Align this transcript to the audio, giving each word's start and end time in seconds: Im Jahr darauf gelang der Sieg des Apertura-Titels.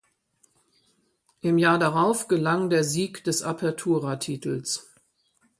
Im 1.41 1.59
Jahr 1.59 1.77
darauf 1.77 2.27
gelang 2.27 2.71
der 2.71 2.83
Sieg 2.83 3.23
des 3.23 3.43
Apertura-Titels. 3.43 4.89